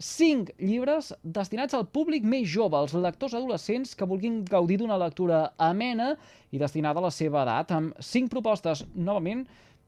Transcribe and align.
cinc 0.00 0.50
llibres 0.58 1.12
destinats 1.22 1.76
al 1.76 1.84
públic 1.92 2.24
més 2.24 2.48
jove, 2.48 2.76
als 2.76 2.96
lectors 2.96 3.36
adolescents 3.36 3.92
que 3.94 4.08
vulguin 4.08 4.40
gaudir 4.48 4.80
d'una 4.80 4.98
lectura 4.98 5.50
amena 5.60 6.14
i 6.50 6.58
destinada 6.58 6.98
a 7.02 7.06
la 7.06 7.12
seva 7.14 7.44
edat, 7.44 7.74
amb 7.76 8.00
cinc 8.00 8.32
propostes, 8.32 8.86
novament, 8.94 9.44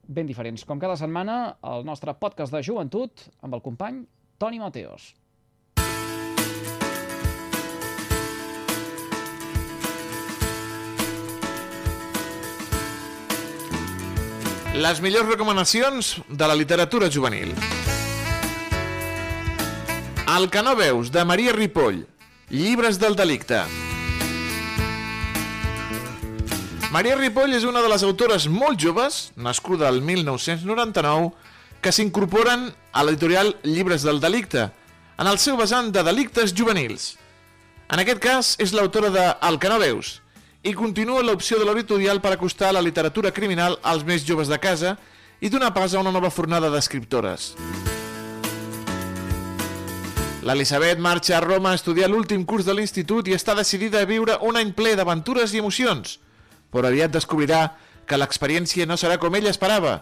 ben 0.06 0.28
diferents. 0.28 0.66
Com 0.68 0.78
cada 0.82 0.98
setmana, 1.00 1.56
el 1.64 1.88
nostre 1.88 2.12
podcast 2.14 2.52
de 2.52 2.62
joventut 2.62 3.26
amb 3.40 3.56
el 3.56 3.64
company 3.64 4.04
Toni 4.38 4.60
Mateos. 4.60 5.14
Les 14.72 15.02
millors 15.04 15.28
recomanacions 15.28 16.16
de 16.28 16.48
la 16.48 16.56
literatura 16.56 17.10
juvenil. 17.12 17.52
El 20.32 20.48
que 20.48 20.62
no 20.62 20.72
veus, 20.74 21.10
de 21.12 21.26
Maria 21.26 21.52
Ripoll. 21.52 22.06
Llibres 22.48 22.98
del 22.98 23.14
delicte. 23.16 23.58
Maria 26.88 27.18
Ripoll 27.18 27.52
és 27.52 27.66
una 27.68 27.82
de 27.84 27.90
les 27.92 28.04
autores 28.06 28.46
molt 28.48 28.80
joves, 28.80 29.18
nascuda 29.36 29.90
el 29.92 30.00
1999, 30.00 31.34
que 31.84 31.92
s'incorporen 31.92 32.70
a 32.92 33.04
l'editorial 33.04 33.52
Llibres 33.66 34.06
del 34.08 34.22
delicte, 34.24 34.70
en 35.20 35.28
el 35.28 35.36
seu 35.36 35.58
vessant 35.60 35.92
de 35.92 36.04
delictes 36.06 36.54
juvenils. 36.56 37.18
En 37.92 38.00
aquest 38.00 38.22
cas, 38.24 38.54
és 38.56 38.72
l'autora 38.72 39.10
de 39.12 39.26
El 39.50 39.60
que 39.60 39.68
no 39.68 39.76
veus, 39.82 40.22
i 40.64 40.72
continua 40.72 41.26
l'opció 41.26 41.60
de 41.60 41.68
l'editorial 41.68 42.22
per 42.24 42.32
acostar 42.38 42.72
la 42.72 42.80
literatura 42.80 43.34
criminal 43.36 43.76
als 43.82 44.08
més 44.08 44.24
joves 44.24 44.48
de 44.48 44.56
casa 44.56 44.96
i 45.44 45.52
donar 45.52 45.74
pas 45.76 45.92
a 45.92 46.00
una 46.00 46.14
nova 46.14 46.32
fornada 46.32 46.72
d'escriptores. 46.72 47.52
L'Elisabet 50.42 50.98
marxa 50.98 51.36
a 51.36 51.40
Roma 51.40 51.70
a 51.70 51.78
estudiar 51.78 52.08
l'últim 52.10 52.42
curs 52.42 52.66
de 52.66 52.74
l'institut 52.74 53.28
i 53.30 53.36
està 53.36 53.54
decidida 53.54 54.00
a 54.02 54.08
viure 54.10 54.40
un 54.42 54.56
any 54.58 54.72
ple 54.74 54.96
d'aventures 54.98 55.54
i 55.54 55.60
emocions, 55.62 56.16
però 56.74 56.90
aviat 56.90 57.14
descobrirà 57.14 57.76
que 58.10 58.18
l'experiència 58.18 58.88
no 58.90 58.96
serà 58.98 59.20
com 59.22 59.38
ella 59.38 59.52
esperava. 59.54 60.00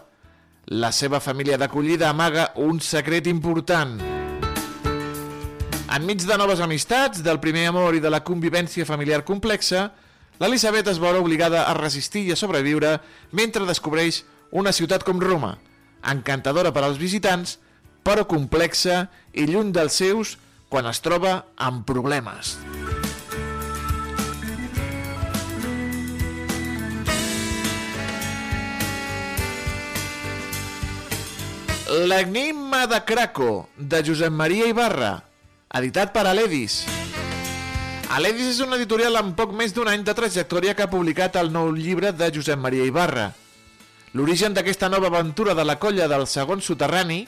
La 0.73 0.95
seva 0.97 1.21
família 1.21 1.61
d'acollida 1.61 2.09
amaga 2.09 2.55
un 2.57 2.81
secret 2.81 3.29
important. 3.29 3.99
Enmig 5.93 6.25
de 6.25 6.41
noves 6.41 6.65
amistats, 6.65 7.21
del 7.21 7.41
primer 7.45 7.67
amor 7.69 7.99
i 7.99 8.01
de 8.01 8.09
la 8.09 8.25
convivència 8.25 8.89
familiar 8.89 9.27
complexa, 9.29 9.91
l'Elisabet 10.41 10.89
es 10.89 11.05
veurà 11.05 11.21
obligada 11.21 11.67
a 11.69 11.77
resistir 11.77 12.25
i 12.25 12.33
a 12.33 12.41
sobreviure 12.41 12.97
mentre 13.37 13.69
descobreix 13.69 14.25
una 14.57 14.73
ciutat 14.73 15.05
com 15.05 15.21
Roma, 15.21 15.59
encantadora 16.01 16.73
per 16.73 16.87
als 16.87 16.97
visitants, 16.97 17.59
però 18.07 18.27
complexa 18.29 19.07
i 19.33 19.47
lluny 19.49 19.73
dels 19.75 19.99
seus 20.03 20.37
quan 20.71 20.87
es 20.87 21.03
troba 21.03 21.45
amb 21.59 21.85
problemes. 21.87 22.57
L'enigma 31.91 32.85
de 32.87 33.01
Craco, 33.03 33.67
de 33.77 33.99
Josep 34.07 34.31
Maria 34.31 34.69
Ibarra, 34.71 35.17
editat 35.75 36.13
per 36.15 36.23
Aledis. 36.31 36.85
Aledis 38.15 38.53
és 38.53 38.61
una 38.63 38.79
editorial 38.79 39.19
amb 39.19 39.35
poc 39.35 39.51
més 39.59 39.75
d'un 39.75 39.91
any 39.91 40.05
de 40.07 40.15
trajectòria 40.15 40.77
que 40.79 40.87
ha 40.87 40.93
publicat 40.93 41.35
el 41.43 41.51
nou 41.51 41.73
llibre 41.75 42.13
de 42.15 42.31
Josep 42.31 42.63
Maria 42.63 42.87
Ibarra. 42.87 43.33
L'origen 44.15 44.55
d'aquesta 44.55 44.89
nova 44.91 45.11
aventura 45.11 45.55
de 45.59 45.67
la 45.67 45.81
colla 45.83 46.07
del 46.11 46.29
segon 46.31 46.63
soterrani 46.63 47.25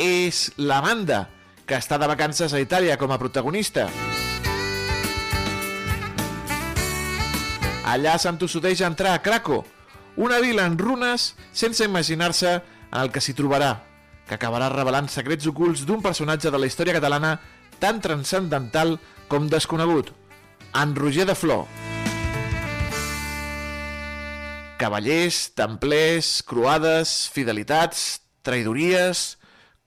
és 0.00 0.48
l'Amanda, 0.56 1.26
que 1.68 1.76
està 1.76 1.98
de 2.00 2.08
vacances 2.08 2.54
a 2.56 2.60
Itàlia 2.62 2.96
com 2.98 3.12
a 3.12 3.18
protagonista. 3.20 3.84
Allà 7.90 8.16
s'entossudeix 8.22 8.80
a 8.80 8.88
entrar 8.88 9.12
a 9.14 9.22
Craco, 9.22 9.64
una 10.16 10.38
vila 10.40 10.64
en 10.66 10.78
runes 10.78 11.34
sense 11.52 11.84
imaginar-se 11.84 12.60
el 12.96 13.10
que 13.12 13.22
s'hi 13.22 13.34
trobarà, 13.38 13.74
que 14.26 14.36
acabarà 14.38 14.70
revelant 14.72 15.08
secrets 15.10 15.46
ocults 15.50 15.84
d'un 15.86 16.02
personatge 16.02 16.50
de 16.50 16.58
la 16.58 16.68
història 16.70 16.96
catalana 16.96 17.36
tan 17.82 18.00
transcendental 18.00 18.98
com 19.28 19.48
desconegut, 19.50 20.12
en 20.74 20.94
Roger 20.94 21.26
de 21.26 21.34
Flor. 21.34 21.66
Cavallers, 24.80 25.50
templers, 25.52 26.40
croades, 26.46 27.28
fidelitats, 27.34 28.20
traïdories, 28.46 29.39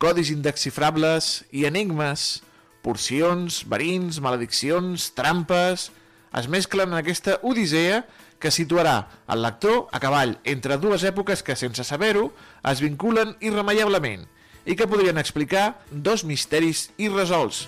codis 0.04 0.34
indexifrables 0.34 1.46
i 1.56 1.64
enigmes, 1.64 2.42
porcions, 2.84 3.64
verins, 3.72 4.20
malediccions, 4.20 5.14
trampes... 5.16 5.92
es 6.34 6.48
mesclen 6.50 6.90
en 6.90 6.98
aquesta 6.98 7.36
odissea 7.46 8.00
que 8.42 8.50
situarà 8.50 8.96
el 9.30 9.44
lector 9.46 9.84
a 9.94 10.02
cavall 10.02 10.34
entre 10.50 10.80
dues 10.82 11.06
èpoques 11.06 11.46
que, 11.46 11.54
sense 11.54 11.86
saber-ho, 11.86 12.32
es 12.74 12.82
vinculen 12.82 13.36
irremeiablement 13.38 14.26
i 14.66 14.74
que 14.76 14.90
podrien 14.90 15.22
explicar 15.22 15.76
dos 15.92 16.26
misteris 16.26 16.88
irresolts. 16.98 17.68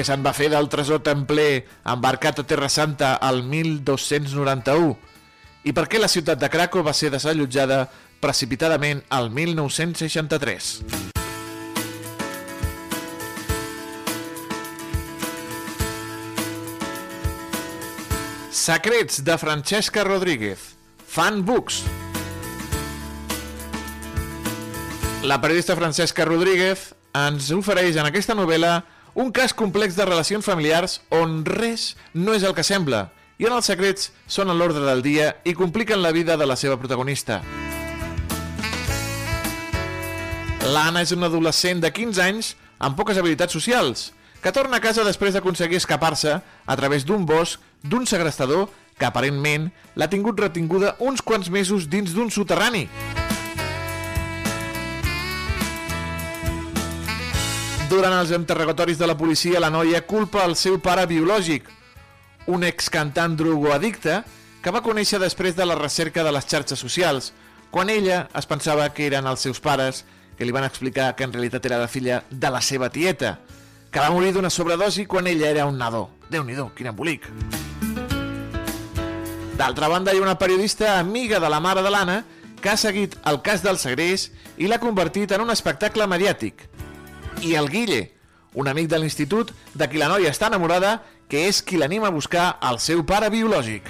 Que 0.00 0.04
se'n 0.08 0.22
va 0.24 0.32
fer 0.32 0.46
del 0.48 0.64
tresor 0.72 1.02
templer 1.04 1.66
embarcat 1.92 2.38
a 2.40 2.42
Terra 2.48 2.70
Santa 2.72 3.10
al 3.20 3.42
1291 3.44 4.94
i 5.68 5.74
per 5.76 5.82
què 5.92 5.98
la 6.00 6.08
ciutat 6.08 6.38
de 6.40 6.48
Craco 6.48 6.80
va 6.80 6.94
ser 6.96 7.10
desallotjada 7.12 7.82
precipitadament 8.24 9.02
al 9.12 9.28
1963. 9.28 10.70
Secrets 18.56 19.20
de 19.26 19.36
Francesca 19.36 20.06
Rodríguez. 20.08 20.62
Fan 21.04 21.42
Books. 21.44 21.82
La 25.28 25.36
periodista 25.44 25.76
Francesca 25.76 26.24
Rodríguez 26.24 26.94
ens 27.12 27.50
ofereix 27.52 28.00
en 28.00 28.08
aquesta 28.08 28.38
novel·la 28.38 28.78
un 29.20 29.32
cas 29.32 29.52
complex 29.52 29.96
de 29.96 30.04
relacions 30.08 30.46
familiars 30.48 31.02
on 31.12 31.42
res 31.44 31.90
no 32.16 32.32
és 32.32 32.44
el 32.46 32.54
que 32.56 32.64
sembla 32.64 33.10
i 33.36 33.44
on 33.44 33.52
els 33.52 33.68
secrets 33.68 34.06
són 34.24 34.48
a 34.48 34.54
l'ordre 34.56 34.80
del 34.86 35.02
dia 35.04 35.34
i 35.44 35.52
compliquen 35.52 36.00
la 36.00 36.12
vida 36.16 36.38
de 36.40 36.46
la 36.48 36.56
seva 36.56 36.78
protagonista. 36.80 37.42
L'Anna 40.72 41.04
és 41.04 41.12
una 41.12 41.28
adolescent 41.28 41.84
de 41.84 41.92
15 41.92 42.24
anys 42.24 42.54
amb 42.80 42.96
poques 42.96 43.20
habilitats 43.20 43.52
socials, 43.52 44.10
que 44.40 44.52
torna 44.56 44.80
a 44.80 44.84
casa 44.84 45.04
després 45.04 45.36
d'aconseguir 45.36 45.76
escapar-se 45.76 46.38
a 46.40 46.76
través 46.80 47.04
d'un 47.04 47.28
bosc 47.28 47.60
d'un 47.84 48.08
segrestador 48.08 48.70
que 48.96 49.08
aparentment 49.08 49.68
l'ha 50.00 50.08
tingut 50.08 50.40
retinguda 50.40 50.96
uns 51.00 51.20
quants 51.20 51.52
mesos 51.52 51.88
dins 51.92 52.16
d'un 52.16 52.32
soterrani. 52.32 52.86
Durant 57.90 58.14
els 58.14 58.30
interrogatoris 58.30 59.00
de 59.00 59.06
la 59.10 59.16
policia, 59.18 59.58
la 59.58 59.68
noia 59.74 60.04
culpa 60.06 60.44
el 60.46 60.52
seu 60.54 60.76
pare 60.78 61.08
biològic, 61.10 61.64
un 62.46 62.62
excantant 62.62 63.34
drogoaddicte 63.34 64.20
que 64.62 64.70
va 64.70 64.82
conèixer 64.84 65.18
després 65.18 65.56
de 65.58 65.66
la 65.66 65.74
recerca 65.74 66.22
de 66.22 66.30
les 66.30 66.46
xarxes 66.46 66.78
socials, 66.78 67.32
quan 67.74 67.90
ella 67.90 68.28
es 68.38 68.46
pensava 68.46 68.86
que 68.94 69.08
eren 69.08 69.26
els 69.26 69.42
seus 69.42 69.58
pares, 69.58 70.04
que 70.38 70.46
li 70.46 70.54
van 70.54 70.68
explicar 70.68 71.16
que 71.18 71.26
en 71.26 71.34
realitat 71.34 71.66
era 71.66 71.82
la 71.82 71.90
filla 71.90 72.22
de 72.30 72.54
la 72.54 72.62
seva 72.62 72.92
tieta, 72.94 73.40
que 73.90 73.98
va 73.98 74.14
morir 74.14 74.36
d'una 74.38 74.54
sobredosi 74.54 75.08
quan 75.10 75.26
ella 75.26 75.50
era 75.50 75.66
un 75.66 75.82
nadó. 75.82 76.06
Déu-n'hi-do, 76.30 76.70
quin 76.78 76.92
embolic. 76.94 77.26
D'altra 79.58 79.90
banda, 79.90 80.14
hi 80.14 80.22
ha 80.22 80.28
una 80.30 80.38
periodista 80.38 81.00
amiga 81.00 81.42
de 81.42 81.50
la 81.50 81.58
mare 81.58 81.82
de 81.82 81.90
l'Anna 81.90 82.22
que 82.62 82.70
ha 82.70 82.78
seguit 82.78 83.18
el 83.26 83.42
cas 83.42 83.66
del 83.66 83.82
segrest 83.82 84.30
i 84.62 84.70
l'ha 84.70 84.78
convertit 84.78 85.34
en 85.34 85.42
un 85.42 85.50
espectacle 85.50 86.06
mediàtic 86.06 86.69
i 87.42 87.54
el 87.56 87.68
Guille, 87.70 88.12
un 88.54 88.68
amic 88.68 88.88
de 88.90 88.98
l'institut 88.98 89.50
de 89.74 89.86
qui 89.88 90.00
la 90.00 90.08
noia 90.10 90.30
està 90.32 90.48
enamorada, 90.50 91.00
que 91.30 91.46
és 91.48 91.60
qui 91.62 91.78
l'anima 91.78 92.08
a 92.08 92.14
buscar 92.14 92.58
el 92.68 92.80
seu 92.82 93.04
pare 93.06 93.30
biològic. 93.30 93.86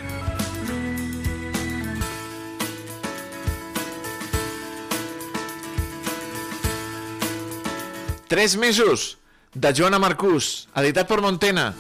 Tres 8.31 8.57
mesos, 8.57 9.17
de 9.55 9.73
Joana 9.75 9.99
Marcús, 9.99 10.69
editat 10.79 11.09
per 11.11 11.19
Montena. 11.25 11.73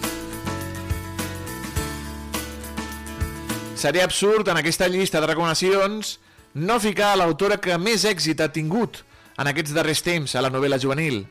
Seria 3.78 4.04
absurd 4.04 4.50
en 4.50 4.58
aquesta 4.58 4.88
llista 4.90 5.20
de 5.22 5.28
recomanacions 5.30 6.18
no 6.54 6.80
ficar 6.82 7.14
l'autora 7.16 7.60
que 7.62 7.78
més 7.78 8.02
èxit 8.04 8.42
ha 8.42 8.50
tingut 8.50 9.04
en 9.38 9.46
aquests 9.46 9.72
darrers 9.76 10.02
temps 10.02 10.34
a 10.34 10.42
la 10.42 10.50
novel·la 10.50 10.80
juvenil, 10.82 11.22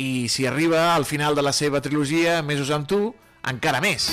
i 0.00 0.28
si 0.28 0.46
arriba 0.46 0.94
al 0.94 1.04
final 1.04 1.34
de 1.34 1.42
la 1.44 1.52
seva 1.52 1.82
trilogia 1.84 2.40
Mesos 2.42 2.70
amb 2.72 2.88
tu, 2.88 3.00
encara 3.44 3.82
més. 3.84 4.08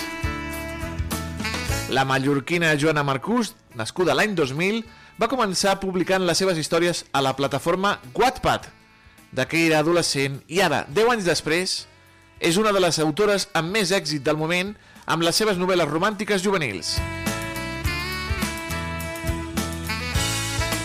La 1.88 2.04
mallorquina 2.04 2.74
Joana 2.76 3.06
Marcús, 3.08 3.54
nascuda 3.80 4.16
l'any 4.18 4.36
2000, 4.36 4.82
va 5.18 5.30
començar 5.32 5.78
publicant 5.80 6.26
les 6.28 6.44
seves 6.44 6.60
històries 6.60 7.06
a 7.16 7.24
la 7.24 7.36
plataforma 7.40 7.96
Wattpad, 8.18 8.68
de 9.32 9.48
què 9.48 9.64
era 9.70 9.80
adolescent 9.80 10.42
i 10.52 10.60
ara, 10.64 10.84
10 10.92 11.14
anys 11.16 11.30
després, 11.30 11.78
és 12.44 12.60
una 12.60 12.74
de 12.76 12.84
les 12.84 13.00
autores 13.00 13.48
amb 13.56 13.72
més 13.72 13.96
èxit 13.96 14.28
del 14.28 14.38
moment 14.38 14.76
amb 15.08 15.24
les 15.24 15.40
seves 15.40 15.56
novel·les 15.58 15.88
romàntiques 15.88 16.44
juvenils. 16.44 16.98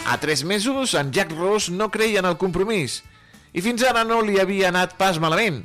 A 0.07 0.19
tres 0.23 0.45
mesos, 0.45 0.95
en 0.95 1.11
Jack 1.11 1.33
Ross 1.35 1.73
no 1.73 1.91
creia 1.91 2.21
en 2.23 2.29
el 2.31 2.39
compromís 2.39 3.03
i 3.53 3.61
fins 3.61 3.85
ara 3.85 4.05
no 4.09 4.23
li 4.25 4.39
havia 4.41 4.71
anat 4.73 4.97
pas 4.97 5.19
malament. 5.21 5.61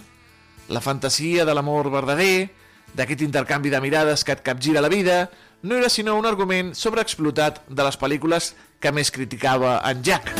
La 0.67 0.81
fantasia 0.83 1.45
de 1.47 1.53
l'amor 1.55 1.87
verdader, 1.91 2.49
d'aquest 2.95 3.23
intercanvi 3.23 3.71
de 3.71 3.79
mirades 3.79 4.23
que 4.27 4.35
et 4.35 4.43
capgira 4.43 4.83
la 4.83 4.91
vida, 4.91 5.29
no 5.63 5.75
era 5.75 5.89
sinó 5.89 6.17
un 6.19 6.27
argument 6.27 6.73
sobreexplotat 6.75 7.63
de 7.69 7.85
les 7.87 7.97
pel·lícules 7.99 8.51
que 8.79 8.91
més 8.91 9.11
criticava 9.11 9.79
en 9.87 10.03
Jack. 10.03 10.33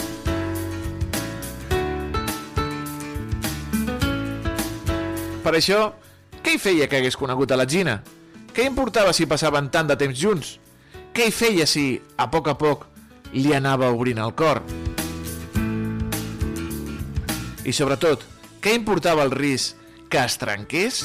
Per 5.48 5.56
això, 5.56 5.94
què 6.44 6.58
hi 6.58 6.60
feia 6.60 6.90
que 6.92 7.00
hagués 7.00 7.16
conegut 7.16 7.56
a 7.56 7.60
la 7.60 7.68
Gina? 7.70 8.02
Què 8.52 8.68
importava 8.68 9.16
si 9.16 9.30
passaven 9.30 9.72
tant 9.72 9.88
de 9.88 9.96
temps 9.96 10.20
junts? 10.20 10.58
Què 11.16 11.30
hi 11.30 11.32
feia 11.32 11.66
si, 11.70 12.02
a 12.20 12.28
poc 12.28 12.52
a 12.52 12.58
poc, 12.60 12.86
li 13.32 13.56
anava 13.56 13.94
obrint 13.96 14.20
el 14.20 14.36
cor? 14.36 14.64
I 17.68 17.74
sobretot, 17.76 18.22
què 18.64 18.72
importava 18.78 19.26
el 19.28 19.34
risc 19.36 19.76
que 20.08 20.22
es 20.24 20.38
trenqués? 20.40 21.02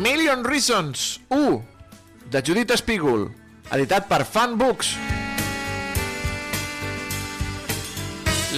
Million 0.00 0.42
Reasons 0.42 1.20
1 1.30 1.62
de 2.34 2.42
Judith 2.42 2.74
Spiegel 2.82 3.28
editat 3.78 4.10
per 4.10 4.24
Fan 4.26 4.58
Books 4.58 4.96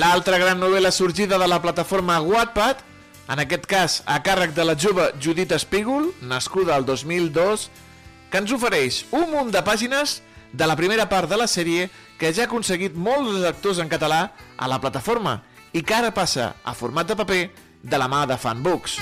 L'altra 0.00 0.40
gran 0.40 0.56
novel·la 0.56 0.88
sorgida 0.96 1.36
de 1.36 1.44
la 1.44 1.60
plataforma 1.60 2.22
Wattpad, 2.24 2.78
en 3.28 3.40
aquest 3.42 3.66
cas 3.68 4.00
a 4.08 4.22
càrrec 4.24 4.54
de 4.56 4.64
la 4.64 4.72
jove 4.80 5.10
Judith 5.20 5.52
Spiegel, 5.60 6.08
nascuda 6.24 6.78
al 6.78 6.86
2002, 6.88 7.68
que 8.32 8.40
ens 8.40 8.52
ofereix 8.56 9.02
un 9.12 9.26
munt 9.28 9.50
de 9.52 9.60
pàgines 9.60 10.22
de 10.56 10.66
la 10.66 10.76
primera 10.76 11.04
part 11.08 11.28
de 11.28 11.36
la 11.36 11.46
sèrie 11.46 11.90
que 12.16 12.30
ja 12.32 12.46
ha 12.46 12.48
aconseguit 12.48 12.96
molts 12.96 13.36
lectors 13.42 13.80
en 13.82 13.92
català 13.92 14.22
a 14.56 14.68
la 14.72 14.80
plataforma 14.80 15.42
i 15.76 15.82
que 15.84 15.98
ara 15.98 16.14
passa 16.16 16.54
a 16.64 16.72
format 16.72 17.08
de 17.08 17.16
paper 17.18 17.42
de 17.82 18.00
la 18.00 18.08
mà 18.08 18.24
de 18.26 18.40
Fanbooks. 18.40 18.96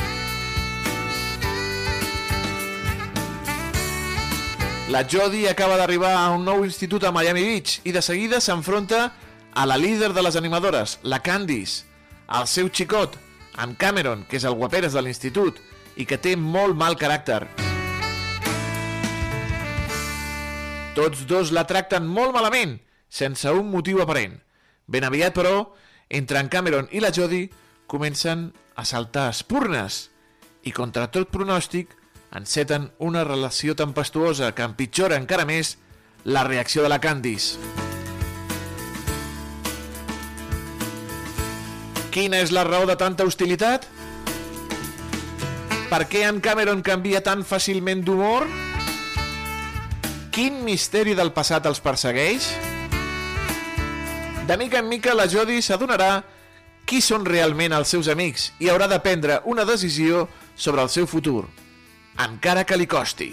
La 4.90 5.04
Jodie 5.06 5.46
acaba 5.46 5.78
d'arribar 5.78 6.16
a 6.18 6.28
un 6.34 6.42
nou 6.42 6.64
institut 6.66 7.06
a 7.06 7.14
Miami 7.14 7.46
Beach 7.46 7.78
i 7.86 7.94
de 7.94 8.02
seguida 8.02 8.42
s'enfronta 8.42 9.12
a 9.54 9.66
la 9.66 9.78
líder 9.78 10.10
de 10.12 10.26
les 10.26 10.34
animadores, 10.34 10.98
la 11.02 11.22
Candice, 11.22 11.84
al 12.26 12.50
seu 12.50 12.66
xicot, 12.66 13.14
en 13.62 13.78
Cameron, 13.78 14.26
que 14.26 14.42
és 14.42 14.46
el 14.46 14.58
guaperes 14.58 14.98
de 14.98 15.06
l'institut 15.06 15.62
i 15.94 16.06
que 16.06 16.18
té 16.18 16.34
molt 16.34 16.74
mal 16.74 16.98
caràcter. 16.98 17.69
Tots 21.00 21.22
dos 21.24 21.48
la 21.56 21.62
tracten 21.64 22.04
molt 22.04 22.34
malament, 22.36 22.74
sense 23.08 23.48
un 23.56 23.70
motiu 23.72 24.02
aparent. 24.02 24.34
Ben 24.84 25.06
aviat, 25.06 25.32
però, 25.32 25.70
entre 26.12 26.36
en 26.42 26.50
Cameron 26.52 26.90
i 26.92 27.00
la 27.00 27.08
Jodie 27.08 27.48
comencen 27.88 28.50
a 28.76 28.84
saltar 28.84 29.30
espurnes 29.32 30.10
i, 30.60 30.74
contra 30.76 31.06
tot 31.08 31.32
pronòstic, 31.32 31.96
enceten 32.36 32.90
una 33.00 33.24
relació 33.24 33.72
tempestuosa 33.80 34.52
que 34.52 34.66
empitjora 34.68 35.16
encara 35.16 35.48
més 35.48 35.78
la 36.28 36.44
reacció 36.44 36.84
de 36.84 36.92
la 36.92 37.00
Candice. 37.00 37.56
Quina 42.12 42.44
és 42.44 42.52
la 42.52 42.68
raó 42.68 42.84
de 42.84 43.00
tanta 43.00 43.24
hostilitat? 43.24 43.88
Per 45.88 46.04
què 46.12 46.28
en 46.28 46.44
Cameron 46.44 46.84
canvia 46.84 47.24
tan 47.24 47.40
fàcilment 47.40 48.04
d'humor? 48.04 48.68
Quin 50.30 50.60
misteri 50.62 51.16
del 51.18 51.32
passat 51.34 51.64
els 51.66 51.80
persegueix? 51.82 52.44
De 54.46 54.56
mica 54.60 54.78
en 54.78 54.86
mica 54.86 55.14
la 55.14 55.26
Jodie 55.30 55.62
s'adonarà 55.62 56.20
qui 56.86 57.00
són 57.02 57.26
realment 57.26 57.74
els 57.74 57.90
seus 57.90 58.06
amics 58.12 58.52
i 58.62 58.70
haurà 58.70 58.86
de 58.90 59.00
prendre 59.02 59.40
una 59.50 59.66
decisió 59.66 60.28
sobre 60.54 60.86
el 60.86 60.90
seu 60.90 61.10
futur, 61.10 61.48
encara 62.22 62.62
que 62.62 62.78
li 62.78 62.86
costi. 62.86 63.32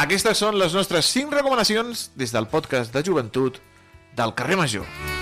Aquestes 0.00 0.38
són 0.38 0.56
les 0.56 0.72
nostres 0.72 1.10
5 1.12 1.34
recomanacions 1.34 2.08
des 2.16 2.30
del 2.32 2.46
podcast 2.48 2.94
de 2.94 3.02
joventut 3.04 3.58
del 4.16 4.38
carrer 4.38 4.56
Major. 4.62 5.19